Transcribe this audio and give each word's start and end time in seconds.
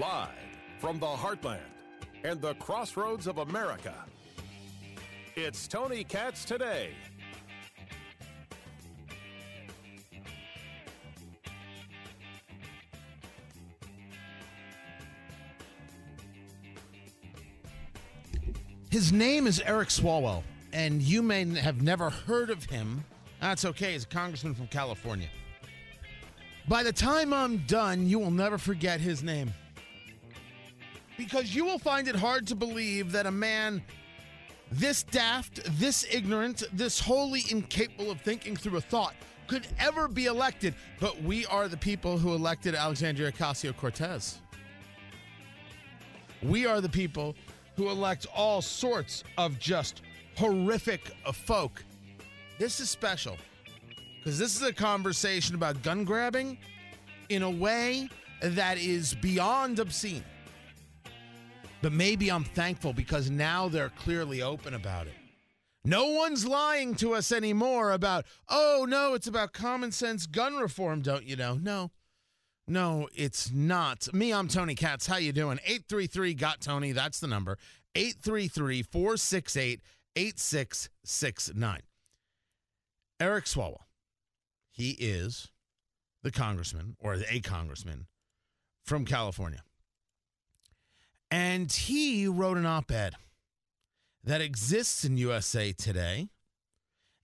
Live 0.00 0.30
from 0.78 0.98
the 0.98 1.04
heartland 1.04 1.58
and 2.24 2.40
the 2.40 2.54
crossroads 2.54 3.26
of 3.26 3.36
America, 3.36 3.92
it's 5.36 5.68
Tony 5.68 6.04
Katz 6.04 6.46
today. 6.46 6.92
His 18.90 19.12
name 19.12 19.46
is 19.46 19.60
Eric 19.66 19.90
Swalwell, 19.90 20.42
and 20.72 21.02
you 21.02 21.20
may 21.20 21.44
have 21.56 21.82
never 21.82 22.08
heard 22.08 22.48
of 22.48 22.64
him. 22.64 23.04
That's 23.42 23.66
okay. 23.66 23.92
He's 23.92 24.04
a 24.04 24.06
congressman 24.06 24.54
from 24.54 24.68
California. 24.68 25.28
By 26.68 26.84
the 26.84 26.92
time 26.92 27.34
I'm 27.34 27.58
done, 27.66 28.06
you 28.06 28.18
will 28.18 28.30
never 28.30 28.56
forget 28.56 28.98
his 28.98 29.22
name. 29.22 29.52
Because 31.20 31.54
you 31.54 31.66
will 31.66 31.78
find 31.78 32.08
it 32.08 32.16
hard 32.16 32.46
to 32.46 32.54
believe 32.54 33.12
that 33.12 33.26
a 33.26 33.30
man 33.30 33.82
this 34.72 35.02
daft, 35.02 35.60
this 35.78 36.06
ignorant, 36.10 36.62
this 36.72 36.98
wholly 36.98 37.42
incapable 37.50 38.10
of 38.10 38.22
thinking 38.22 38.56
through 38.56 38.78
a 38.78 38.80
thought 38.80 39.12
could 39.46 39.66
ever 39.78 40.08
be 40.08 40.24
elected. 40.24 40.74
But 40.98 41.22
we 41.22 41.44
are 41.44 41.68
the 41.68 41.76
people 41.76 42.16
who 42.16 42.32
elected 42.32 42.74
Alexandria 42.74 43.32
Ocasio 43.32 43.76
Cortez. 43.76 44.38
We 46.42 46.64
are 46.64 46.80
the 46.80 46.88
people 46.88 47.36
who 47.76 47.90
elect 47.90 48.26
all 48.34 48.62
sorts 48.62 49.22
of 49.36 49.58
just 49.58 50.00
horrific 50.38 51.12
folk. 51.34 51.84
This 52.58 52.80
is 52.80 52.88
special 52.88 53.36
because 54.16 54.38
this 54.38 54.56
is 54.56 54.62
a 54.62 54.72
conversation 54.72 55.54
about 55.54 55.82
gun 55.82 56.04
grabbing 56.04 56.56
in 57.28 57.42
a 57.42 57.50
way 57.50 58.08
that 58.40 58.78
is 58.78 59.14
beyond 59.16 59.80
obscene. 59.80 60.24
But 61.82 61.92
maybe 61.92 62.30
I'm 62.30 62.44
thankful 62.44 62.92
because 62.92 63.30
now 63.30 63.68
they're 63.68 63.90
clearly 63.90 64.42
open 64.42 64.74
about 64.74 65.06
it. 65.06 65.14
No 65.84 66.08
one's 66.08 66.46
lying 66.46 66.94
to 66.96 67.14
us 67.14 67.32
anymore 67.32 67.92
about, 67.92 68.26
oh, 68.48 68.86
no, 68.88 69.14
it's 69.14 69.26
about 69.26 69.54
common 69.54 69.92
sense 69.92 70.26
gun 70.26 70.56
reform, 70.56 71.00
don't 71.00 71.24
you 71.24 71.36
know? 71.36 71.54
No. 71.54 71.90
No, 72.68 73.08
it's 73.14 73.50
not. 73.50 74.12
Me, 74.12 74.32
I'm 74.32 74.46
Tony 74.46 74.74
Katz. 74.74 75.06
How 75.06 75.16
you 75.16 75.32
doing? 75.32 75.58
833 75.64 76.34
got 76.34 76.60
Tony. 76.60 76.92
That's 76.92 77.18
the 77.18 77.26
number. 77.26 77.58
833 77.94 78.82
468 78.82 79.80
8669. 80.14 81.80
Eric 83.18 83.44
Swalwell. 83.46 83.84
He 84.70 84.90
is 84.90 85.50
the 86.22 86.30
congressman 86.30 86.96
or 87.00 87.16
a 87.28 87.40
congressman 87.40 88.06
from 88.84 89.04
California. 89.04 89.62
And 91.30 91.70
he 91.72 92.26
wrote 92.26 92.56
an 92.56 92.66
op 92.66 92.90
ed 92.90 93.14
that 94.24 94.40
exists 94.40 95.04
in 95.04 95.16
USA 95.16 95.72
Today. 95.72 96.28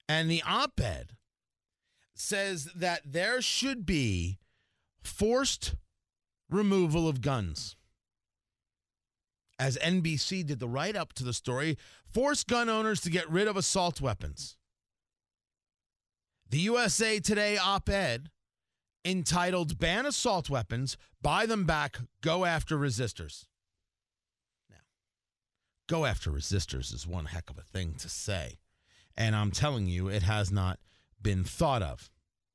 And 0.08 0.30
the 0.30 0.42
op 0.46 0.80
ed 0.80 1.16
says 2.14 2.68
that 2.76 3.02
there 3.04 3.42
should 3.42 3.84
be 3.84 4.38
forced 5.02 5.74
removal 6.48 7.08
of 7.08 7.20
guns. 7.20 7.76
As 9.58 9.78
NBC 9.78 10.44
did 10.46 10.60
the 10.60 10.68
write 10.68 10.96
up 10.96 11.12
to 11.14 11.24
the 11.24 11.32
story, 11.32 11.76
force 12.12 12.44
gun 12.44 12.68
owners 12.68 13.00
to 13.02 13.10
get 13.10 13.28
rid 13.30 13.48
of 13.48 13.56
assault 13.56 14.00
weapons. 14.00 14.56
The 16.48 16.58
USA 16.58 17.18
Today 17.18 17.56
op 17.56 17.88
ed 17.88 18.30
entitled 19.04 19.78
Ban 19.78 20.04
Assault 20.04 20.50
Weapons, 20.50 20.96
Buy 21.22 21.46
Them 21.46 21.64
Back, 21.64 21.98
Go 22.22 22.44
After 22.44 22.76
Resisters. 22.76 23.46
Go 25.88 26.04
after 26.04 26.30
resisters 26.30 26.92
is 26.92 27.06
one 27.06 27.26
heck 27.26 27.48
of 27.48 27.58
a 27.58 27.62
thing 27.62 27.94
to 27.98 28.08
say. 28.08 28.58
And 29.16 29.36
I'm 29.36 29.52
telling 29.52 29.86
you, 29.86 30.08
it 30.08 30.22
has 30.22 30.50
not 30.50 30.80
been 31.22 31.44
thought 31.44 31.82
of. 31.82 32.10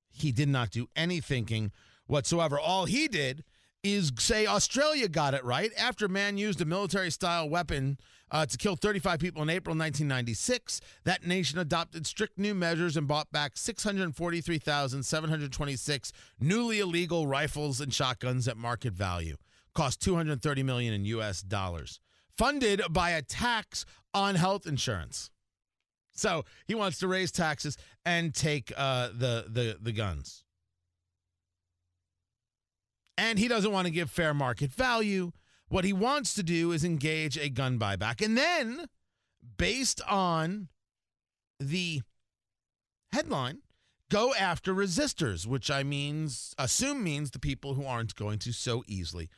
He 0.09 0.31
did 0.31 0.50
not 0.50 0.72
do 0.72 0.88
any 0.96 1.22
thinking 1.22 1.72
whatsoever. 2.08 2.59
All 2.59 2.86
he 2.86 3.08
did 3.08 3.44
is 3.84 4.12
say 4.20 4.46
Australia 4.46 5.08
got 5.08 5.34
it 5.34 5.44
right 5.44 5.72
after 5.78 6.08
man 6.08 6.38
used 6.38 6.62
a 6.62 6.66
military 6.66 7.09
style 7.09 7.50
weapon 7.50 7.97
uh, 8.30 8.46
to 8.46 8.56
kill 8.58 8.75
35 8.75 9.20
people 9.20 9.41
in 9.41 9.50
April 9.50 9.74
1996. 9.74 10.81
That 11.06 11.25
nation 11.25 11.58
adopted 11.58 12.06
strict 12.06 12.38
new 12.38 12.53
measures 12.53 12.97
and 12.97 13.08
bought 13.08 13.31
back 13.31 13.53
643,726 13.56 16.12
newly 16.40 16.80
illegal 16.80 17.25
rifles 17.28 17.81
and 17.81 17.91
shotguns 17.94 18.47
at 18.47 18.58
market 18.58 18.94
value. 18.94 19.38
Cost 19.74 20.02
230 20.02 20.64
million 20.64 20.94
in 20.94 21.06
US 21.06 21.41
dollars. 21.41 22.00
Funded 22.38 22.81
by 22.90 23.12
a 23.12 23.22
tax 23.22 23.86
on 24.14 24.36
health 24.36 24.66
insurance. 24.66 25.30
So 26.14 26.46
he 26.68 26.75
wants 26.75 27.00
to 27.00 27.08
raise 27.08 27.31
taxes 27.31 27.78
and 28.06 28.34
take 28.34 28.72
uh, 28.75 29.09
the, 29.09 29.46
the 29.47 29.78
the 29.81 29.92
guns 29.92 30.44
and 33.22 33.38
he 33.38 33.47
doesn't 33.47 33.72
want 33.72 33.86
to 33.86 33.91
give 33.91 34.09
fair 34.09 34.34
market 34.34 34.72
value. 34.72 35.31
What 35.70 35.86
he 35.86 35.94
wants 35.94 36.34
to 36.34 36.44
do 36.44 36.72
is 36.72 36.84
engage 36.84 37.38
a 37.38 37.50
gun 37.50 37.78
buyback. 37.78 38.24
And 38.24 38.36
then, 38.36 38.88
based 39.58 40.02
on 40.09 40.70
the 41.59 42.02
headline, 43.14 43.59
go 44.09 44.34
after 44.34 44.74
resisters, 44.74 45.47
which 45.47 45.70
I 45.70 45.84
means 45.84 46.56
assume 46.58 47.03
means 47.03 47.30
the 47.30 47.40
people 47.40 47.75
who 47.75 47.86
aren't 47.86 48.16
going 48.16 48.40
to 48.40 48.52
so 48.52 48.84
easily 48.88 49.30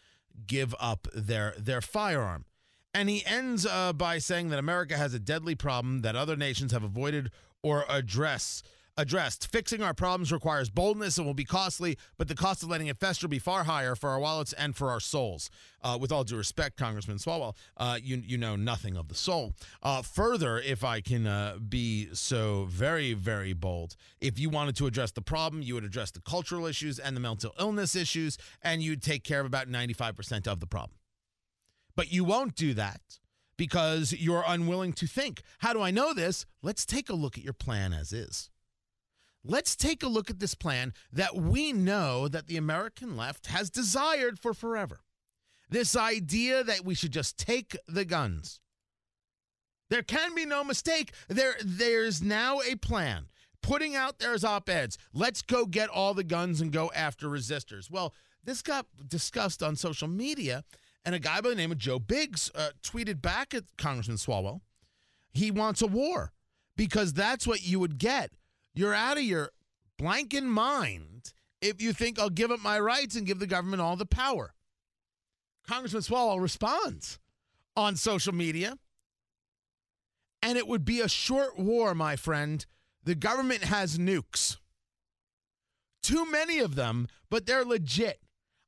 give 0.47 0.73
up 0.79 1.07
their 1.13 1.53
their 1.57 1.81
firearm. 1.81 2.45
And 2.93 3.09
he 3.09 3.25
ends 3.25 3.65
uh, 3.65 3.93
by 3.93 4.19
saying 4.19 4.49
that 4.49 4.59
America 4.59 4.95
has 4.95 5.13
a 5.13 5.19
deadly 5.19 5.55
problem 5.55 6.01
that 6.01 6.15
other 6.15 6.35
nations 6.35 6.71
have 6.71 6.83
avoided 6.83 7.31
or 7.63 7.85
address 7.89 8.61
addressed. 8.97 9.51
Fixing 9.51 9.81
our 9.81 9.93
problems 9.93 10.31
requires 10.31 10.69
boldness 10.69 11.17
and 11.17 11.25
will 11.25 11.33
be 11.33 11.43
costly, 11.43 11.97
but 12.17 12.27
the 12.27 12.35
cost 12.35 12.63
of 12.63 12.69
letting 12.69 12.87
it 12.87 12.99
fester 12.99 13.25
will 13.25 13.31
be 13.31 13.39
far 13.39 13.63
higher 13.63 13.95
for 13.95 14.09
our 14.09 14.19
wallets 14.19 14.53
and 14.53 14.75
for 14.75 14.91
our 14.91 14.99
souls. 14.99 15.49
Uh, 15.81 15.97
with 15.99 16.11
all 16.11 16.23
due 16.23 16.37
respect, 16.37 16.77
Congressman 16.77 17.17
Swalwell, 17.17 17.55
uh, 17.77 17.97
you 18.01 18.21
you 18.23 18.37
know 18.37 18.55
nothing 18.55 18.95
of 18.95 19.07
the 19.07 19.15
soul. 19.15 19.53
Uh, 19.81 20.01
further, 20.01 20.59
if 20.59 20.83
I 20.83 21.01
can 21.01 21.27
uh, 21.27 21.57
be 21.57 22.09
so 22.13 22.65
very 22.69 23.13
very 23.13 23.53
bold, 23.53 23.95
if 24.21 24.39
you 24.39 24.49
wanted 24.49 24.75
to 24.77 24.85
address 24.85 25.11
the 25.11 25.21
problem, 25.21 25.61
you 25.61 25.73
would 25.73 25.83
address 25.83 26.11
the 26.11 26.21
cultural 26.21 26.65
issues 26.65 26.99
and 26.99 27.15
the 27.15 27.21
mental 27.21 27.53
illness 27.59 27.95
issues, 27.95 28.37
and 28.61 28.81
you'd 28.81 29.01
take 29.01 29.23
care 29.23 29.39
of 29.39 29.45
about 29.45 29.67
ninety 29.67 29.93
five 29.93 30.15
percent 30.15 30.47
of 30.47 30.59
the 30.59 30.67
problem. 30.67 30.91
But 31.95 32.11
you 32.11 32.23
won't 32.23 32.55
do 32.55 32.73
that 32.73 33.01
because 33.57 34.13
you're 34.13 34.43
unwilling 34.47 34.93
to 34.93 35.07
think. 35.07 35.41
How 35.59 35.73
do 35.73 35.81
I 35.81 35.91
know 35.91 36.13
this? 36.13 36.45
Let's 36.61 36.85
take 36.85 37.09
a 37.09 37.13
look 37.13 37.37
at 37.37 37.43
your 37.43 37.53
plan 37.53 37.93
as 37.93 38.11
is. 38.11 38.49
Let's 39.45 39.75
take 39.75 40.03
a 40.03 40.07
look 40.07 40.29
at 40.29 40.39
this 40.39 40.55
plan 40.55 40.93
that 41.11 41.35
we 41.35 41.73
know 41.73 42.27
that 42.27 42.47
the 42.47 42.57
American 42.57 43.17
left 43.17 43.47
has 43.47 43.69
desired 43.69 44.39
for 44.39 44.53
forever. 44.53 45.01
This 45.69 45.95
idea 45.95 46.63
that 46.63 46.85
we 46.85 46.95
should 46.95 47.11
just 47.11 47.37
take 47.37 47.75
the 47.87 48.05
guns. 48.05 48.61
There 49.89 50.01
can 50.01 50.33
be 50.33 50.45
no 50.45 50.63
mistake. 50.63 51.13
There, 51.27 51.55
there's 51.63 52.21
now 52.21 52.61
a 52.61 52.75
plan 52.75 53.27
putting 53.61 53.95
out 53.95 54.19
there 54.19 54.33
as 54.33 54.43
op 54.43 54.69
eds. 54.69 54.97
Let's 55.13 55.41
go 55.41 55.65
get 55.65 55.89
all 55.89 56.13
the 56.13 56.23
guns 56.23 56.61
and 56.61 56.71
go 56.71 56.91
after 56.95 57.27
resisters. 57.27 57.91
Well, 57.91 58.13
this 58.43 58.61
got 58.61 58.85
discussed 59.07 59.63
on 59.63 59.75
social 59.75 60.07
media, 60.07 60.63
and 61.05 61.15
a 61.15 61.19
guy 61.19 61.41
by 61.41 61.49
the 61.49 61.55
name 61.55 61.71
of 61.71 61.77
Joe 61.77 61.99
Biggs 61.99 62.51
uh, 62.55 62.69
tweeted 62.83 63.21
back 63.21 63.53
at 63.53 63.63
Congressman 63.77 64.17
Swalwell. 64.17 64.61
He 65.31 65.51
wants 65.51 65.81
a 65.81 65.87
war 65.87 66.31
because 66.75 67.13
that's 67.13 67.45
what 67.47 67.63
you 67.63 67.79
would 67.79 67.97
get 67.97 68.31
you're 68.73 68.93
out 68.93 69.17
of 69.17 69.23
your 69.23 69.51
blanking 69.99 70.45
mind 70.45 71.33
if 71.61 71.81
you 71.81 71.93
think 71.93 72.19
I'll 72.19 72.29
give 72.29 72.51
up 72.51 72.61
my 72.61 72.79
rights 72.79 73.15
and 73.15 73.25
give 73.25 73.39
the 73.39 73.47
government 73.47 73.81
all 73.81 73.95
the 73.95 74.05
power. 74.05 74.53
Congressman 75.67 76.01
Swalwell 76.01 76.41
responds 76.41 77.19
on 77.75 77.95
social 77.95 78.33
media. 78.33 78.77
And 80.41 80.57
it 80.57 80.67
would 80.67 80.83
be 80.83 80.99
a 80.99 81.07
short 81.07 81.57
war, 81.57 81.95
my 81.95 82.17
friend. 82.17 82.65
The 83.05 83.15
government 83.15 83.63
has 83.63 83.97
nukes. 83.97 84.57
Too 86.01 86.29
many 86.29 86.59
of 86.59 86.75
them, 86.75 87.07
but 87.29 87.45
they're 87.45 87.63
legit. 87.63 88.19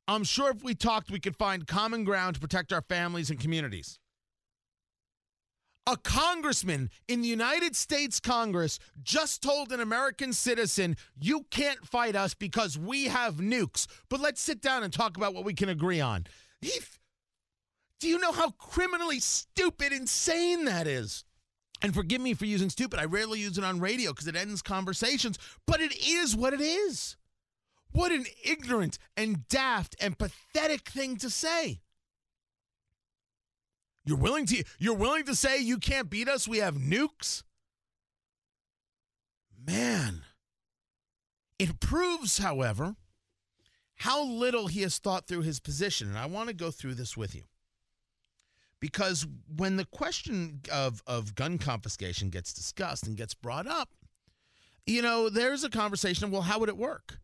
I'm 0.08 0.24
sure 0.24 0.50
if 0.50 0.62
we 0.62 0.74
talked, 0.74 1.10
we 1.10 1.20
could 1.20 1.36
find 1.36 1.66
common 1.66 2.04
ground 2.04 2.34
to 2.34 2.40
protect 2.40 2.72
our 2.72 2.82
families 2.82 3.30
and 3.30 3.40
communities. 3.40 3.98
A 5.88 5.96
congressman 5.96 6.90
in 7.06 7.22
the 7.22 7.28
United 7.28 7.76
States 7.76 8.18
Congress 8.18 8.80
just 9.04 9.40
told 9.40 9.70
an 9.70 9.80
American 9.80 10.32
citizen, 10.32 10.96
You 11.20 11.46
can't 11.50 11.86
fight 11.86 12.16
us 12.16 12.34
because 12.34 12.76
we 12.76 13.04
have 13.04 13.36
nukes. 13.36 13.86
But 14.08 14.20
let's 14.20 14.40
sit 14.40 14.60
down 14.60 14.82
and 14.82 14.92
talk 14.92 15.16
about 15.16 15.32
what 15.32 15.44
we 15.44 15.54
can 15.54 15.68
agree 15.68 16.00
on. 16.00 16.26
do 18.00 18.08
you 18.08 18.18
know 18.18 18.32
how 18.32 18.50
criminally 18.50 19.20
stupid, 19.20 19.92
insane 19.92 20.64
that 20.64 20.88
is? 20.88 21.24
And 21.82 21.94
forgive 21.94 22.20
me 22.20 22.34
for 22.34 22.46
using 22.46 22.70
stupid. 22.70 22.98
I 22.98 23.04
rarely 23.04 23.38
use 23.38 23.56
it 23.56 23.62
on 23.62 23.78
radio 23.78 24.10
because 24.10 24.26
it 24.26 24.34
ends 24.34 24.62
conversations, 24.62 25.38
but 25.66 25.80
it 25.80 25.96
is 26.04 26.34
what 26.34 26.52
it 26.52 26.60
is. 26.60 27.16
What 27.96 28.12
an 28.12 28.26
ignorant 28.44 28.98
and 29.16 29.48
daft 29.48 29.96
and 29.98 30.18
pathetic 30.18 30.86
thing 30.86 31.16
to 31.16 31.30
say. 31.30 31.80
You're 34.04 34.18
willing 34.18 34.44
to 34.46 34.64
you're 34.78 34.94
willing 34.94 35.24
to 35.24 35.34
say 35.34 35.62
you 35.62 35.78
can't 35.78 36.10
beat 36.10 36.28
us? 36.28 36.46
We 36.46 36.58
have 36.58 36.74
nukes? 36.74 37.42
Man. 39.66 40.24
It 41.58 41.80
proves, 41.80 42.36
however, 42.36 42.96
how 43.94 44.22
little 44.22 44.66
he 44.66 44.82
has 44.82 44.98
thought 44.98 45.26
through 45.26 45.42
his 45.42 45.58
position. 45.58 46.08
And 46.08 46.18
I 46.18 46.26
want 46.26 46.50
to 46.50 46.54
go 46.54 46.70
through 46.70 46.96
this 46.96 47.16
with 47.16 47.34
you. 47.34 47.44
Because 48.78 49.26
when 49.56 49.76
the 49.76 49.86
question 49.86 50.60
of, 50.70 51.02
of 51.06 51.34
gun 51.34 51.56
confiscation 51.56 52.28
gets 52.28 52.52
discussed 52.52 53.06
and 53.06 53.16
gets 53.16 53.32
brought 53.32 53.66
up, 53.66 53.88
you 54.84 55.00
know, 55.00 55.30
there's 55.30 55.64
a 55.64 55.70
conversation 55.70 56.26
of, 56.26 56.30
well, 56.30 56.42
how 56.42 56.58
would 56.58 56.68
it 56.68 56.76
work? 56.76 57.20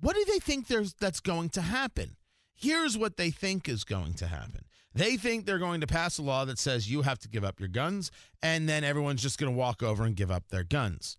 What 0.00 0.14
do 0.14 0.24
they 0.24 0.38
think 0.38 0.68
there's 0.68 0.94
that's 0.94 1.20
going 1.20 1.50
to 1.50 1.60
happen? 1.60 2.16
Here's 2.54 2.96
what 2.98 3.16
they 3.16 3.30
think 3.30 3.68
is 3.68 3.84
going 3.84 4.14
to 4.14 4.26
happen. 4.26 4.64
They 4.94 5.16
think 5.16 5.44
they're 5.44 5.58
going 5.58 5.80
to 5.80 5.86
pass 5.86 6.18
a 6.18 6.22
law 6.22 6.44
that 6.44 6.58
says 6.58 6.90
you 6.90 7.02
have 7.02 7.18
to 7.20 7.28
give 7.28 7.44
up 7.44 7.60
your 7.60 7.68
guns, 7.68 8.10
and 8.42 8.68
then 8.68 8.84
everyone's 8.84 9.22
just 9.22 9.38
going 9.38 9.52
to 9.52 9.56
walk 9.56 9.82
over 9.82 10.04
and 10.04 10.16
give 10.16 10.30
up 10.30 10.48
their 10.48 10.64
guns. 10.64 11.18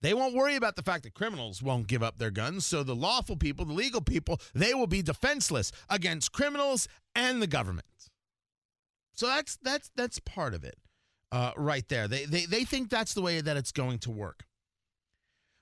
They 0.00 0.14
won't 0.14 0.34
worry 0.34 0.54
about 0.54 0.76
the 0.76 0.82
fact 0.82 1.04
that 1.04 1.14
criminals 1.14 1.62
won't 1.62 1.88
give 1.88 2.02
up 2.02 2.18
their 2.18 2.30
guns. 2.30 2.64
So 2.64 2.82
the 2.82 2.94
lawful 2.94 3.36
people, 3.36 3.64
the 3.64 3.72
legal 3.72 4.00
people, 4.00 4.40
they 4.54 4.72
will 4.74 4.86
be 4.86 5.02
defenseless 5.02 5.72
against 5.88 6.32
criminals 6.32 6.88
and 7.14 7.42
the 7.42 7.48
government. 7.48 7.86
So 9.12 9.26
that's 9.26 9.56
that's 9.56 9.90
that's 9.96 10.20
part 10.20 10.54
of 10.54 10.62
it, 10.62 10.78
uh, 11.32 11.50
right 11.56 11.88
there. 11.88 12.06
They, 12.06 12.24
they 12.24 12.46
they 12.46 12.64
think 12.64 12.88
that's 12.88 13.14
the 13.14 13.22
way 13.22 13.40
that 13.40 13.56
it's 13.56 13.72
going 13.72 13.98
to 14.00 14.10
work. 14.12 14.44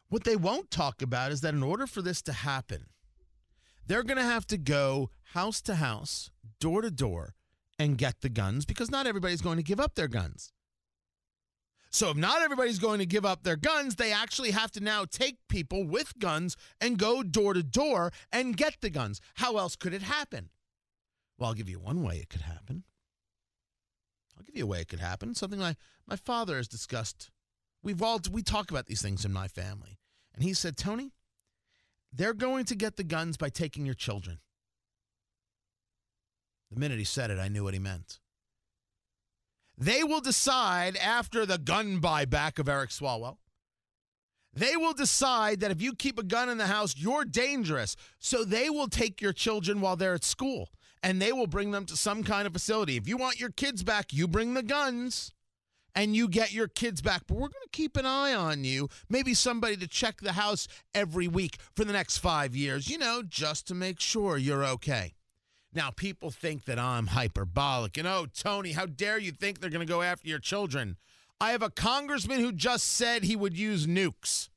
What 0.09 0.25
they 0.25 0.37
won't 0.37 0.71
talk 0.71 1.03
about 1.03 1.33
is 1.33 1.41
that 1.41 1.55
in 1.55 1.63
order 1.63 1.87
for 1.87 2.03
this 2.03 2.23
to 2.23 2.33
happen, 2.33 2.87
they're 3.87 4.05
going 4.05 4.19
to 4.19 4.23
have 4.23 4.47
to 4.49 4.57
go 4.57 5.11
house 5.33 5.61
to 5.63 5.77
house, 5.77 6.31
door 6.61 6.83
to 6.83 6.91
door, 6.91 7.35
and 7.79 7.99
get 7.99 8.21
the 8.21 8.29
guns 8.29 8.65
because 8.65 8.91
not 8.91 9.07
everybody's 9.07 9.43
going 9.43 9.57
to 9.57 9.63
give 9.63 9.81
up 9.81 9.95
their 9.95 10.09
guns. 10.09 10.53
So 11.91 12.11
if 12.11 12.17
not 12.17 12.43
everybody's 12.43 12.79
going 12.79 12.99
to 12.99 13.07
give 13.07 13.25
up 13.25 13.43
their 13.43 13.57
guns, 13.57 13.97
they 13.97 14.13
actually 14.13 14.51
have 14.51 14.71
to 14.73 14.81
now 14.81 15.05
take 15.05 15.39
people 15.49 15.87
with 15.87 16.19
guns 16.19 16.57
and 16.81 16.99
go 16.99 17.23
door 17.23 17.55
to 17.55 17.63
door 17.63 18.13
and 18.33 18.57
get 18.57 18.81
the 18.81 18.91
guns. 18.91 19.21
How 19.35 19.57
else 19.57 19.77
could 19.77 19.95
it 19.95 20.03
happen? 20.03 20.51
Well, 21.39 21.49
I'll 21.49 21.55
give 21.55 21.69
you 21.69 21.79
one 21.79 22.03
way 22.03 22.17
it 22.17 22.29
could 22.29 22.43
happen. 22.43 22.85
I'll 24.37 24.45
give 24.45 24.57
you 24.57 24.65
a 24.65 24.67
way 24.67 24.81
it 24.81 24.89
could 24.89 25.01
happen. 25.01 25.35
Something 25.35 25.61
like 25.61 25.77
my 26.07 26.17
father 26.17 26.57
has 26.57 26.69
discussed. 26.69 27.31
We've 27.87 28.03
all 28.03 28.21
we 28.33 28.43
talk 28.43 28.73
about 28.73 28.87
these 28.87 29.01
things 29.01 29.25
in 29.25 29.33
my 29.33 29.47
family. 29.47 30.01
And 30.35 30.43
he 30.43 30.55
said, 30.55 30.77
"Tony, 30.77 31.13
they're 32.13 32.35
going 32.35 32.65
to 32.65 32.75
get 32.75 32.97
the 32.97 33.05
guns 33.05 33.37
by 33.37 33.49
taking 33.49 33.87
your 33.87 33.95
children." 33.95 34.41
The 36.73 36.81
minute 36.81 36.99
he 36.99 37.05
said 37.05 37.31
it, 37.31 37.39
I 37.39 37.47
knew 37.47 37.63
what 37.63 37.75
he 37.75 37.79
meant. 37.79 38.19
They 39.79 40.03
will 40.03 40.21
decide 40.21 40.97
after 40.97 41.47
the 41.47 41.59
gun 41.59 42.01
buyback 42.01 42.59
of 42.59 42.69
Eric 42.69 42.91
Swalwell. 42.91 43.37
They 44.53 44.77
will 44.77 44.95
decide 44.95 45.61
that 45.61 45.71
if 45.71 45.81
you 45.81 45.95
keep 45.95 46.19
a 46.19 46.25
gun 46.25 46.49
in 46.49 46.59
the 46.59 46.67
house, 46.67 46.97
you're 46.97 47.25
dangerous. 47.25 47.95
So 48.19 48.43
they 48.43 48.69
will 48.69 48.89
take 48.89 49.21
your 49.21 49.33
children 49.33 49.81
while 49.81 49.95
they're 49.95 50.15
at 50.15 50.25
school 50.25 50.71
and 51.05 51.23
they 51.23 51.33
will 51.33 51.47
bring 51.47 51.71
them 51.71 51.87
to 51.87 51.97
some 51.97 52.25
kind 52.25 52.49
of 52.49 52.53
facility. 52.53 52.97
If 52.97 53.07
you 53.07 53.17
want 53.17 53.39
your 53.39 53.51
kids 53.51 53.85
back, 53.85 54.13
you 54.13 54.27
bring 54.27 54.55
the 54.55 54.65
guns 54.65 55.36
and 55.97 56.15
you 56.15 56.29
get 56.29 56.53
your 56.53 56.69
kids 56.69 57.01
back. 57.01 57.23
But 57.27 57.35
we're 57.35 57.49
going 57.49 57.65
to 57.65 57.71
keep 57.73 57.97
an 57.97 58.07
eye 58.07 58.35
on 58.35 58.63
you. 58.63 58.89
Maybe 59.09 59.35
somebody 59.35 59.77
to 59.79 59.89
check 59.89 60.21
the 60.21 60.33
house 60.33 60.69
every 60.95 61.27
week 61.27 61.57
for 61.75 61.85
the 61.85 61.95
next 61.95 62.19
five 62.19 62.55
years, 62.55 62.89
you 62.89 62.99
know, 62.99 63.23
just 63.27 63.67
to 63.69 63.75
make 63.75 63.99
sure 63.99 64.37
you're 64.37 64.65
okay. 64.65 65.15
Now, 65.75 65.91
people 65.91 66.31
think 66.31 66.67
that 66.67 66.79
I'm 66.79 67.09
hyperbolic. 67.09 67.97
And 67.97 68.07
oh, 68.07 68.27
Tony, 68.33 68.73
how 68.73 68.87
dare 68.87 69.19
you 69.19 69.33
think 69.33 69.61
they're 69.61 69.71
going 69.71 69.87
to 69.87 69.93
go 69.93 70.03
after 70.03 70.29
your 70.29 70.39
children? 70.39 70.97
I 71.41 71.51
have 71.51 71.63
a 71.63 71.71
congressman 71.71 72.41
who 72.41 72.53
just 72.53 72.87
said 72.87 73.25
he 73.25 73.37
would 73.37 73.59
use 73.59 73.87
nukes. 73.87 74.49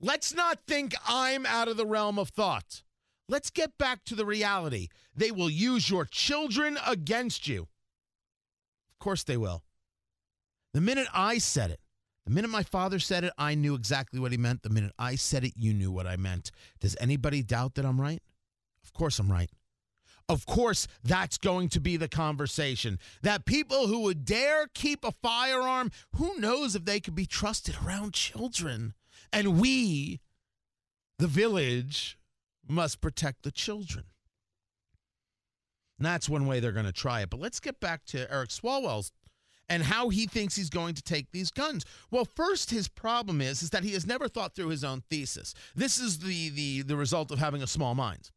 Let's 0.00 0.34
not 0.34 0.60
think 0.66 0.94
I'm 1.08 1.46
out 1.46 1.66
of 1.66 1.76
the 1.76 1.86
realm 1.86 2.18
of 2.18 2.28
thought. 2.28 2.82
Let's 3.28 3.50
get 3.50 3.78
back 3.78 4.04
to 4.04 4.14
the 4.14 4.26
reality. 4.26 4.88
They 5.16 5.30
will 5.30 5.50
use 5.50 5.88
your 5.88 6.04
children 6.04 6.78
against 6.86 7.48
you. 7.48 7.62
Of 7.62 8.98
course 9.00 9.24
they 9.24 9.36
will. 9.36 9.63
The 10.74 10.80
minute 10.80 11.06
I 11.14 11.38
said 11.38 11.70
it, 11.70 11.80
the 12.26 12.32
minute 12.32 12.50
my 12.50 12.64
father 12.64 12.98
said 12.98 13.22
it, 13.22 13.32
I 13.38 13.54
knew 13.54 13.74
exactly 13.74 14.18
what 14.18 14.32
he 14.32 14.38
meant. 14.38 14.62
The 14.62 14.70
minute 14.70 14.92
I 14.98 15.14
said 15.14 15.44
it, 15.44 15.52
you 15.56 15.72
knew 15.72 15.92
what 15.92 16.06
I 16.06 16.16
meant. 16.16 16.50
Does 16.80 16.96
anybody 17.00 17.42
doubt 17.42 17.76
that 17.76 17.84
I'm 17.84 18.00
right? 18.00 18.20
Of 18.82 18.92
course 18.92 19.18
I'm 19.18 19.30
right. 19.30 19.50
Of 20.28 20.46
course, 20.46 20.88
that's 21.04 21.38
going 21.38 21.68
to 21.70 21.80
be 21.80 21.96
the 21.96 22.08
conversation. 22.08 22.98
That 23.22 23.44
people 23.44 23.86
who 23.86 24.00
would 24.00 24.24
dare 24.24 24.66
keep 24.74 25.04
a 25.04 25.12
firearm, 25.12 25.90
who 26.16 26.38
knows 26.38 26.74
if 26.74 26.84
they 26.84 26.98
could 26.98 27.14
be 27.14 27.26
trusted 27.26 27.76
around 27.84 28.14
children? 28.14 28.94
And 29.32 29.60
we, 29.60 30.20
the 31.18 31.26
village, 31.26 32.18
must 32.66 33.00
protect 33.00 33.42
the 33.42 33.52
children. 33.52 34.06
And 35.98 36.06
that's 36.06 36.28
one 36.28 36.46
way 36.46 36.58
they're 36.58 36.72
going 36.72 36.86
to 36.86 36.92
try 36.92 37.20
it. 37.20 37.30
But 37.30 37.40
let's 37.40 37.60
get 37.60 37.78
back 37.78 38.04
to 38.06 38.30
Eric 38.32 38.48
Swalwell's 38.48 39.12
and 39.68 39.82
how 39.82 40.08
he 40.08 40.26
thinks 40.26 40.56
he's 40.56 40.70
going 40.70 40.94
to 40.94 41.02
take 41.02 41.30
these 41.32 41.50
guns. 41.50 41.84
Well, 42.10 42.24
first, 42.24 42.70
his 42.70 42.88
problem 42.88 43.40
is, 43.40 43.62
is 43.62 43.70
that 43.70 43.84
he 43.84 43.92
has 43.92 44.06
never 44.06 44.28
thought 44.28 44.54
through 44.54 44.68
his 44.68 44.84
own 44.84 45.02
thesis. 45.10 45.54
This 45.74 45.98
is 45.98 46.18
the, 46.18 46.50
the, 46.50 46.82
the 46.82 46.96
result 46.96 47.30
of 47.30 47.38
having 47.38 47.62
a 47.62 47.66
small 47.66 47.94
mind. 47.94 48.30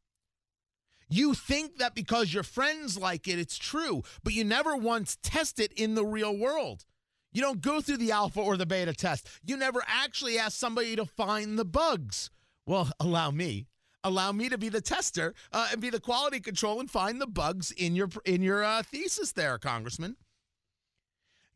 You 1.09 1.33
think 1.33 1.77
that 1.77 1.95
because 1.95 2.33
your 2.33 2.43
friends 2.43 2.97
like 2.97 3.27
it, 3.27 3.39
it's 3.39 3.57
true, 3.57 4.03
but 4.23 4.33
you 4.33 4.43
never 4.43 4.75
once 4.75 5.17
test 5.21 5.59
it 5.59 5.71
in 5.73 5.95
the 5.95 6.05
real 6.05 6.35
world. 6.35 6.85
You 7.31 7.41
don't 7.41 7.61
go 7.61 7.81
through 7.81 7.97
the 7.97 8.11
alpha 8.11 8.41
or 8.41 8.57
the 8.57 8.65
beta 8.65 8.93
test. 8.93 9.29
You 9.45 9.57
never 9.57 9.83
actually 9.87 10.37
ask 10.37 10.57
somebody 10.57 10.95
to 10.95 11.05
find 11.05 11.57
the 11.57 11.65
bugs. 11.65 12.29
Well, 12.65 12.89
allow 12.99 13.31
me. 13.31 13.67
Allow 14.03 14.31
me 14.31 14.47
to 14.49 14.57
be 14.57 14.69
the 14.69 14.81
tester 14.81 15.33
uh, 15.51 15.69
and 15.71 15.81
be 15.81 15.89
the 15.89 15.99
quality 15.99 16.39
control 16.39 16.79
and 16.79 16.89
find 16.89 17.19
the 17.19 17.27
bugs 17.27 17.71
in 17.71 17.95
your 17.95 18.09
in 18.25 18.41
your 18.41 18.63
uh, 18.63 18.83
thesis 18.83 19.33
there, 19.33 19.57
Congressman. 19.57 20.15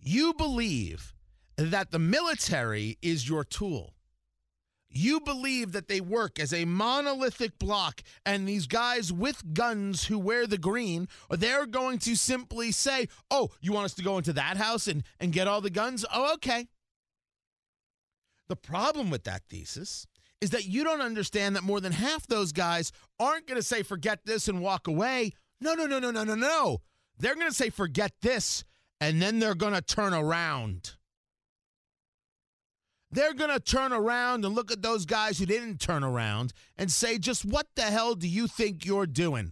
You 0.02 0.34
believe 0.34 1.14
that 1.58 1.92
the 1.92 2.00
military 2.00 2.98
is 3.02 3.30
your 3.30 3.44
tool. 3.44 3.94
You 4.90 5.22
believe 5.22 5.72
that 5.72 5.88
they 5.88 6.02
work 6.02 6.38
as 6.40 6.52
a 6.54 6.66
monolithic 6.66 7.58
block 7.58 8.02
and 8.26 8.48
these 8.48 8.68
guys 8.68 9.14
with 9.14 9.54
guns 9.54 10.06
who 10.06 10.20
wear 10.20 10.46
the 10.46 10.58
green 10.58 11.08
they're 11.30 11.66
going 11.66 11.98
to 12.00 12.16
simply 12.16 12.74
say 12.74 13.08
oh 13.30 13.52
you 13.62 13.72
want 13.72 13.86
us 13.86 13.94
to 13.94 14.04
go 14.04 14.18
into 14.18 14.34
that 14.34 14.58
house 14.58 14.90
and, 14.90 15.04
and 15.22 15.32
get 15.32 15.48
all 15.48 15.62
the 15.62 15.70
guns? 15.70 16.04
Oh 16.14 16.34
okay. 16.34 16.68
The 18.50 18.58
problem 18.58 19.10
with 19.10 19.24
that 19.24 19.44
thesis 19.50 20.08
is 20.42 20.50
that 20.50 20.66
you 20.66 20.84
don't 20.84 21.00
understand 21.00 21.56
that 21.56 21.64
more 21.64 21.80
than 21.80 21.94
half 21.94 22.28
those 22.28 22.52
guys 22.52 22.92
aren't 23.18 23.48
going 23.48 23.60
to 23.60 23.64
say 23.64 23.84
forget 23.84 24.26
this 24.26 24.50
and 24.50 24.62
walk 24.62 24.88
away. 24.88 25.32
No 25.62 25.74
no 25.74 25.86
no 25.86 26.00
no 26.00 26.12
no 26.12 26.26
no 26.26 26.36
no. 26.36 26.82
They're 27.18 27.36
going 27.36 27.48
to 27.48 27.54
say 27.56 27.70
forget 27.70 28.12
this 28.22 28.66
and 29.02 29.22
then 29.22 29.40
they're 29.40 29.56
going 29.56 29.74
to 29.74 29.82
turn 29.82 30.14
around 30.14 30.94
they're 33.12 33.34
going 33.34 33.52
to 33.52 33.60
turn 33.60 33.92
around 33.92 34.46
and 34.46 34.56
look 34.56 34.72
at 34.72 34.82
those 34.82 35.06
guys 35.06 35.38
who 35.38 35.46
didn't 35.46 35.82
turn 35.82 36.04
around 36.04 36.54
and 36.78 36.90
say, 36.90 37.18
just 37.18 37.44
what 37.44 37.68
the 37.76 37.82
hell 37.82 38.16
do 38.16 38.28
you 38.28 38.48
think 38.48 38.86
you're 38.86 39.06
doing? 39.06 39.52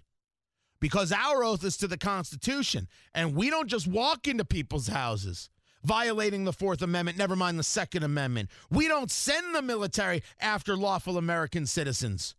Because 0.79 1.11
our 1.11 1.43
oath 1.43 1.63
is 1.65 1.75
to 1.77 1.87
the 1.87 1.97
Constitution, 1.97 2.87
and 3.13 3.35
we 3.35 3.49
don't 3.49 3.67
just 3.67 3.85
walk 3.85 4.29
into 4.29 4.45
people's 4.45 4.87
houses 4.87 5.49
violating 5.83 6.45
the 6.45 6.53
Fourth 6.53 6.81
Amendment, 6.81 7.17
never 7.17 7.35
mind 7.35 7.59
the 7.59 7.63
Second 7.63 8.03
Amendment. 8.03 8.49
We 8.69 8.87
don't 8.87 9.11
send 9.11 9.53
the 9.53 9.61
military 9.61 10.23
after 10.39 10.75
lawful 10.75 11.17
American 11.17 11.65
citizens. 11.65 12.35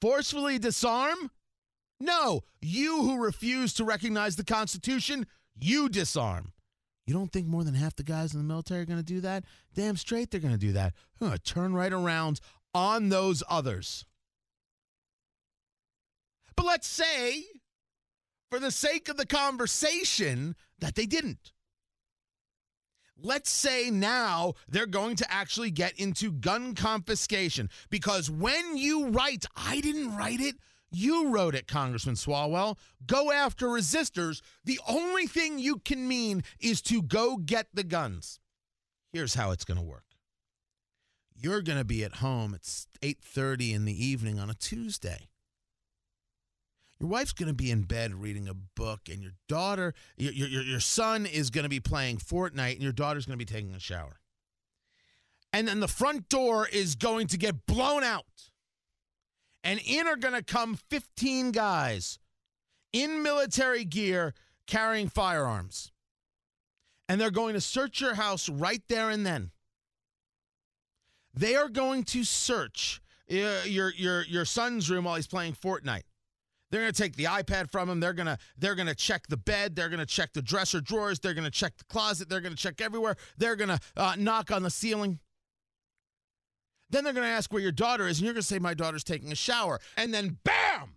Forcefully 0.00 0.58
disarm? 0.58 1.30
No, 2.00 2.42
you 2.60 3.02
who 3.02 3.22
refuse 3.22 3.72
to 3.74 3.84
recognize 3.84 4.36
the 4.36 4.44
Constitution, 4.44 5.26
you 5.60 5.88
disarm. 5.88 6.52
You 7.06 7.14
don't 7.14 7.32
think 7.32 7.46
more 7.46 7.64
than 7.64 7.74
half 7.74 7.96
the 7.96 8.02
guys 8.02 8.34
in 8.34 8.38
the 8.38 8.44
military 8.44 8.82
are 8.82 8.86
going 8.86 8.98
to 8.98 9.04
do 9.04 9.20
that? 9.22 9.44
Damn 9.74 9.96
straight 9.96 10.30
they're 10.30 10.40
going 10.40 10.52
to 10.52 10.58
do 10.58 10.72
that. 10.72 10.92
They're 11.18 11.28
going 11.28 11.38
to 11.38 11.42
turn 11.42 11.74
right 11.74 11.92
around 11.92 12.40
on 12.74 13.08
those 13.08 13.42
others. 13.48 14.04
But 16.54 16.66
let's 16.66 16.86
say, 16.86 17.44
for 18.50 18.58
the 18.58 18.70
sake 18.70 19.08
of 19.08 19.16
the 19.16 19.26
conversation, 19.26 20.54
that 20.80 20.94
they 20.94 21.06
didn't. 21.06 21.52
Let's 23.20 23.50
say 23.50 23.90
now 23.90 24.54
they're 24.68 24.86
going 24.86 25.16
to 25.16 25.32
actually 25.32 25.70
get 25.70 25.98
into 25.98 26.30
gun 26.30 26.74
confiscation 26.74 27.68
because 27.90 28.30
when 28.30 28.76
you 28.76 29.08
write, 29.08 29.44
I 29.56 29.80
didn't 29.80 30.16
write 30.16 30.40
it, 30.40 30.56
you 30.90 31.28
wrote 31.28 31.54
it, 31.54 31.66
Congressman 31.66 32.14
Swalwell. 32.14 32.78
Go 33.06 33.30
after 33.30 33.68
resisters. 33.68 34.42
The 34.64 34.80
only 34.88 35.26
thing 35.26 35.58
you 35.58 35.78
can 35.78 36.08
mean 36.08 36.42
is 36.60 36.80
to 36.82 37.02
go 37.02 37.36
get 37.36 37.66
the 37.74 37.84
guns. 37.84 38.40
Here's 39.12 39.34
how 39.34 39.50
it's 39.50 39.64
going 39.64 39.78
to 39.78 39.84
work. 39.84 40.04
You're 41.34 41.62
going 41.62 41.78
to 41.78 41.84
be 41.84 42.04
at 42.04 42.16
home. 42.16 42.54
It's 42.54 42.86
8:30 43.02 43.74
in 43.74 43.84
the 43.84 44.04
evening 44.06 44.38
on 44.38 44.50
a 44.50 44.54
Tuesday. 44.54 45.28
Your 46.98 47.08
wife's 47.08 47.32
going 47.32 47.48
to 47.48 47.54
be 47.54 47.70
in 47.70 47.82
bed 47.82 48.14
reading 48.14 48.48
a 48.48 48.54
book, 48.54 49.02
and 49.08 49.22
your 49.22 49.34
daughter, 49.48 49.94
your, 50.16 50.32
your, 50.32 50.62
your 50.62 50.80
son 50.80 51.26
is 51.26 51.50
going 51.50 51.62
to 51.62 51.68
be 51.68 51.78
playing 51.78 52.16
Fortnite, 52.16 52.72
and 52.72 52.82
your 52.82 52.92
daughter's 52.92 53.24
going 53.24 53.38
to 53.38 53.44
be 53.44 53.50
taking 53.50 53.72
a 53.72 53.78
shower. 53.78 54.18
And 55.52 55.68
then 55.68 55.78
the 55.78 55.88
front 55.88 56.28
door 56.28 56.66
is 56.66 56.96
going 56.96 57.28
to 57.28 57.38
get 57.38 57.66
blown 57.66 58.02
out. 58.02 58.24
And 59.68 59.80
in 59.84 60.06
are 60.06 60.16
going 60.16 60.32
to 60.32 60.42
come 60.42 60.76
15 60.88 61.52
guys 61.52 62.18
in 62.94 63.22
military 63.22 63.84
gear 63.84 64.32
carrying 64.66 65.10
firearms. 65.10 65.92
And 67.06 67.20
they're 67.20 67.30
going 67.30 67.52
to 67.52 67.60
search 67.60 68.00
your 68.00 68.14
house 68.14 68.48
right 68.48 68.80
there 68.88 69.10
and 69.10 69.26
then. 69.26 69.50
They 71.34 71.54
are 71.54 71.68
going 71.68 72.04
to 72.04 72.24
search 72.24 73.02
uh, 73.30 73.60
your 73.66 73.92
your 73.92 74.22
your 74.22 74.46
son's 74.46 74.90
room 74.90 75.04
while 75.04 75.16
he's 75.16 75.26
playing 75.26 75.52
Fortnite. 75.52 76.04
They're 76.70 76.80
going 76.80 76.92
to 76.92 77.02
take 77.02 77.16
the 77.16 77.24
iPad 77.24 77.70
from 77.70 77.90
him. 77.90 78.00
They're 78.00 78.14
going 78.14 78.26
to 78.26 78.38
they're 78.56 78.74
going 78.74 78.88
to 78.88 78.94
check 78.94 79.26
the 79.28 79.36
bed. 79.36 79.76
They're 79.76 79.90
going 79.90 80.00
to 80.00 80.06
check 80.06 80.32
the 80.32 80.40
dresser 80.40 80.80
drawers. 80.80 81.20
They're 81.20 81.34
going 81.34 81.44
to 81.44 81.50
check 81.50 81.76
the 81.76 81.84
closet. 81.84 82.30
They're 82.30 82.40
going 82.40 82.54
to 82.54 82.60
check 82.60 82.80
everywhere. 82.80 83.16
They're 83.36 83.56
going 83.56 83.68
to 83.68 83.80
uh, 83.98 84.14
knock 84.16 84.50
on 84.50 84.62
the 84.62 84.70
ceiling. 84.70 85.18
Then 86.90 87.04
they're 87.04 87.12
going 87.12 87.26
to 87.26 87.32
ask 87.32 87.52
where 87.52 87.62
your 87.62 87.72
daughter 87.72 88.06
is, 88.08 88.18
and 88.18 88.24
you're 88.24 88.34
going 88.34 88.42
to 88.42 88.46
say 88.46 88.58
my 88.58 88.74
daughter's 88.74 89.04
taking 89.04 89.30
a 89.30 89.36
shower. 89.36 89.78
And 89.96 90.12
then 90.12 90.38
bam, 90.42 90.94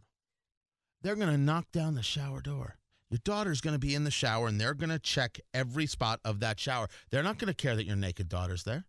they're 1.01 1.15
going 1.15 1.29
to 1.29 1.37
knock 1.37 1.71
down 1.71 1.95
the 1.95 2.03
shower 2.03 2.41
door. 2.41 2.77
Your 3.09 3.19
daughter's 3.25 3.59
going 3.59 3.75
to 3.75 3.79
be 3.79 3.93
in 3.93 4.05
the 4.05 4.11
shower, 4.11 4.47
and 4.47 4.59
they're 4.59 4.73
going 4.73 4.89
to 4.89 4.99
check 4.99 5.39
every 5.53 5.85
spot 5.85 6.21
of 6.23 6.39
that 6.39 6.59
shower. 6.59 6.87
They're 7.09 7.23
not 7.23 7.39
going 7.39 7.53
to 7.53 7.53
care 7.53 7.75
that 7.75 7.85
your 7.85 7.97
naked 7.97 8.29
daughter's 8.29 8.63
there. 8.63 8.85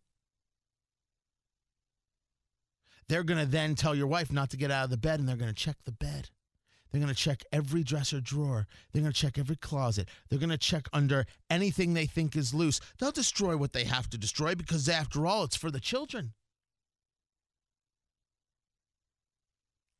They're 3.09 3.25
going 3.25 3.40
to 3.40 3.50
then 3.50 3.75
tell 3.75 3.97
your 3.97 4.06
wife 4.06 4.30
not 4.30 4.50
to 4.50 4.56
get 4.56 4.71
out 4.71 4.85
of 4.85 4.90
the 4.90 4.97
bed, 4.97 5.18
and 5.18 5.28
they're 5.28 5.37
going 5.37 5.52
to 5.52 5.54
check 5.54 5.78
the 5.85 5.92
bed. 5.92 6.30
They're 6.90 7.00
going 7.00 7.12
to 7.12 7.21
check 7.21 7.42
every 7.52 7.82
dresser 7.82 8.21
drawer. 8.21 8.68
They're 8.92 9.02
going 9.02 9.12
to 9.12 9.21
check 9.21 9.38
every 9.38 9.56
closet. 9.56 10.09
They're 10.28 10.38
going 10.38 10.50
to 10.50 10.59
check 10.59 10.88
under 10.92 11.26
anything 11.50 11.94
they 11.94 12.06
think 12.06 12.37
is 12.37 12.54
loose. 12.54 12.80
They'll 12.99 13.11
destroy 13.11 13.56
what 13.56 13.73
they 13.73 13.85
have 13.85 14.09
to 14.11 14.18
destroy 14.18 14.54
because, 14.54 14.88
after 14.88 15.26
all, 15.26 15.42
it's 15.42 15.56
for 15.56 15.71
the 15.71 15.80
children. 15.80 16.35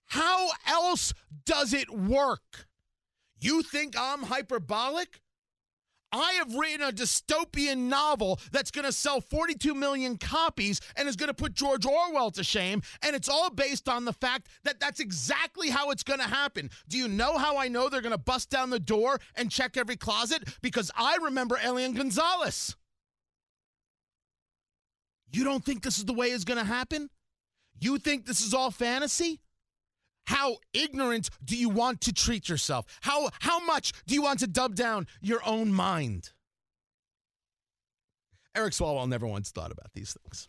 How 0.07 0.42
else 0.67 1.13
does 1.45 1.73
it 1.73 1.91
work? 1.91 2.67
You 3.39 3.63
think 3.63 3.95
I'm 3.99 4.25
hyperbolic? 4.25 5.21
I 6.13 6.33
have 6.33 6.55
written 6.55 6.87
a 6.87 6.93
dystopian 6.93 7.89
novel 7.89 8.39
that's 8.53 8.71
going 8.71 8.85
to 8.85 8.93
sell 8.93 9.21
42 9.21 9.75
million 9.75 10.19
copies 10.19 10.81
and 10.95 11.09
is 11.09 11.17
going 11.17 11.29
to 11.29 11.35
put 11.35 11.55
George 11.55 11.87
Orwell 11.87 12.31
to 12.33 12.45
shame. 12.45 12.83
And 13.03 13.17
it's 13.17 13.31
all 13.31 13.49
based 13.49 13.89
on 13.89 14.05
the 14.05 14.13
fact 14.13 14.49
that 14.65 14.79
that's 14.79 15.01
exactly 15.01 15.71
how 15.71 15.91
it's 15.91 16.03
going 16.03 16.21
to 16.21 16.27
happen. 16.27 16.71
Do 16.87 16.99
you 16.99 17.09
know 17.09 17.39
how 17.39 17.57
I 17.57 17.69
know 17.69 17.89
they're 17.89 18.03
going 18.03 18.13
to 18.13 18.19
bust 18.19 18.51
down 18.51 18.69
the 18.69 18.79
door 18.79 19.19
and 19.37 19.51
check 19.51 19.77
every 19.79 19.97
closet? 19.97 20.45
Because 20.61 20.91
I 20.95 21.17
remember 21.23 21.59
Elian 21.63 21.95
Gonzalez. 21.95 22.77
You 25.33 25.45
don't 25.45 25.65
think 25.65 25.83
this 25.83 25.97
is 25.97 26.05
the 26.05 26.13
way 26.13 26.27
it's 26.27 26.45
going 26.45 26.59
to 26.59 26.65
happen? 26.65 27.09
You 27.81 27.97
think 27.97 28.27
this 28.27 28.43
is 28.43 28.53
all 28.53 28.71
fantasy? 28.71 29.41
How 30.27 30.57
ignorant 30.73 31.31
do 31.45 31.57
you 31.57 31.69
want 31.69 32.01
to 32.03 32.13
treat 32.13 32.49
yourself? 32.49 32.87
How, 33.01 33.31
how 33.41 33.65
much 33.65 33.93
do 34.07 34.15
you 34.15 34.23
want 34.23 34.41
to 34.41 34.47
dub 34.47 34.75
down 34.75 35.07
your 35.21 35.41
own 35.45 35.73
mind? 35.73 36.31
Eric 38.55 38.73
Swalwell 38.73 39.09
never 39.09 39.27
once 39.27 39.51
thought 39.51 39.73
about 39.73 39.93
these 39.95 40.17
things. 40.23 40.49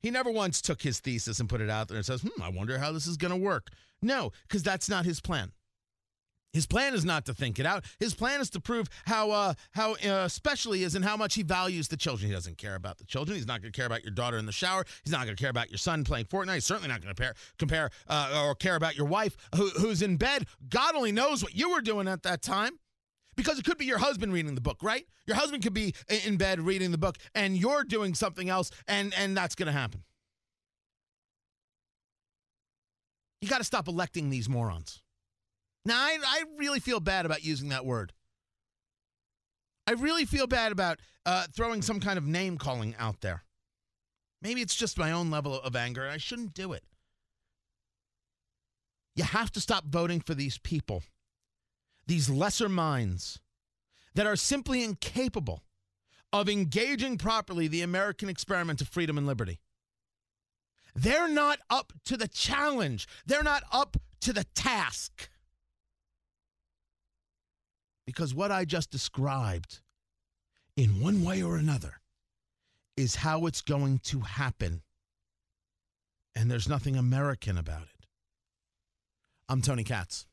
He 0.00 0.10
never 0.10 0.30
once 0.30 0.60
took 0.60 0.82
his 0.82 1.00
thesis 1.00 1.40
and 1.40 1.48
put 1.48 1.60
it 1.60 1.70
out 1.70 1.88
there 1.88 1.96
and 1.96 2.06
says, 2.06 2.22
hmm, 2.22 2.42
I 2.42 2.48
wonder 2.48 2.78
how 2.78 2.92
this 2.92 3.06
is 3.06 3.16
going 3.16 3.32
to 3.32 3.36
work. 3.36 3.70
No, 4.02 4.32
because 4.46 4.62
that's 4.62 4.88
not 4.88 5.04
his 5.04 5.20
plan. 5.20 5.52
His 6.56 6.66
plan 6.66 6.94
is 6.94 7.04
not 7.04 7.26
to 7.26 7.34
think 7.34 7.58
it 7.58 7.66
out. 7.66 7.84
His 8.00 8.14
plan 8.14 8.40
is 8.40 8.48
to 8.50 8.60
prove 8.60 8.88
how 9.04 9.30
uh, 9.30 9.52
how 9.72 9.92
uh, 9.96 10.26
special 10.26 10.72
he 10.72 10.84
is 10.84 10.94
and 10.94 11.04
how 11.04 11.14
much 11.14 11.34
he 11.34 11.42
values 11.42 11.88
the 11.88 11.98
children. 11.98 12.30
He 12.30 12.34
doesn't 12.34 12.56
care 12.56 12.76
about 12.76 12.96
the 12.96 13.04
children. 13.04 13.36
He's 13.36 13.46
not 13.46 13.60
going 13.60 13.70
to 13.70 13.76
care 13.76 13.84
about 13.84 14.04
your 14.04 14.14
daughter 14.14 14.38
in 14.38 14.46
the 14.46 14.52
shower. 14.52 14.86
He's 15.04 15.12
not 15.12 15.26
going 15.26 15.36
to 15.36 15.40
care 15.42 15.50
about 15.50 15.70
your 15.70 15.76
son 15.76 16.02
playing 16.02 16.24
Fortnite. 16.24 16.54
He's 16.54 16.64
certainly 16.64 16.88
not 16.88 17.02
going 17.02 17.14
to 17.14 17.34
compare 17.58 17.90
uh, 18.08 18.42
or 18.42 18.54
care 18.54 18.74
about 18.74 18.96
your 18.96 19.06
wife 19.06 19.36
who, 19.54 19.68
who's 19.68 20.00
in 20.00 20.16
bed. 20.16 20.46
God 20.70 20.94
only 20.94 21.12
knows 21.12 21.42
what 21.42 21.54
you 21.54 21.70
were 21.70 21.82
doing 21.82 22.08
at 22.08 22.22
that 22.22 22.40
time. 22.40 22.78
Because 23.36 23.58
it 23.58 23.66
could 23.66 23.76
be 23.76 23.84
your 23.84 23.98
husband 23.98 24.32
reading 24.32 24.54
the 24.54 24.62
book, 24.62 24.78
right? 24.82 25.04
Your 25.26 25.36
husband 25.36 25.62
could 25.62 25.74
be 25.74 25.92
in 26.24 26.38
bed 26.38 26.58
reading 26.58 26.90
the 26.90 26.96
book, 26.96 27.18
and 27.34 27.54
you're 27.54 27.84
doing 27.84 28.14
something 28.14 28.48
else, 28.48 28.70
and 28.88 29.12
and 29.12 29.36
that's 29.36 29.54
going 29.54 29.66
to 29.66 29.72
happen. 29.72 30.04
You 33.42 33.48
got 33.50 33.58
to 33.58 33.64
stop 33.64 33.88
electing 33.88 34.30
these 34.30 34.48
morons. 34.48 35.02
Now, 35.86 36.00
I, 36.00 36.18
I 36.20 36.42
really 36.58 36.80
feel 36.80 36.98
bad 36.98 37.26
about 37.26 37.44
using 37.44 37.68
that 37.68 37.86
word. 37.86 38.12
I 39.86 39.92
really 39.92 40.24
feel 40.24 40.48
bad 40.48 40.72
about 40.72 40.98
uh, 41.24 41.46
throwing 41.54 41.80
some 41.80 42.00
kind 42.00 42.18
of 42.18 42.26
name 42.26 42.58
calling 42.58 42.96
out 42.98 43.20
there. 43.20 43.44
Maybe 44.42 44.62
it's 44.62 44.74
just 44.74 44.98
my 44.98 45.12
own 45.12 45.30
level 45.30 45.54
of 45.54 45.76
anger. 45.76 46.08
I 46.08 46.16
shouldn't 46.16 46.54
do 46.54 46.72
it. 46.72 46.82
You 49.14 49.22
have 49.22 49.52
to 49.52 49.60
stop 49.60 49.84
voting 49.86 50.20
for 50.20 50.34
these 50.34 50.58
people, 50.58 51.04
these 52.08 52.28
lesser 52.28 52.68
minds 52.68 53.38
that 54.16 54.26
are 54.26 54.34
simply 54.34 54.82
incapable 54.82 55.62
of 56.32 56.48
engaging 56.48 57.16
properly 57.16 57.68
the 57.68 57.82
American 57.82 58.28
experiment 58.28 58.80
of 58.80 58.88
freedom 58.88 59.16
and 59.16 59.26
liberty. 59.26 59.60
They're 60.96 61.28
not 61.28 61.60
up 61.70 61.92
to 62.06 62.16
the 62.16 62.26
challenge, 62.26 63.06
they're 63.24 63.44
not 63.44 63.62
up 63.70 63.96
to 64.22 64.32
the 64.32 64.44
task. 64.56 65.28
Because 68.06 68.32
what 68.32 68.52
I 68.52 68.64
just 68.64 68.90
described, 68.90 69.80
in 70.76 71.00
one 71.00 71.24
way 71.24 71.42
or 71.42 71.56
another, 71.56 72.00
is 72.96 73.16
how 73.16 73.46
it's 73.46 73.60
going 73.60 73.98
to 74.04 74.20
happen. 74.20 74.82
And 76.34 76.50
there's 76.50 76.68
nothing 76.68 76.96
American 76.96 77.58
about 77.58 77.82
it. 77.82 78.06
I'm 79.48 79.60
Tony 79.60 79.84
Katz. 79.84 80.26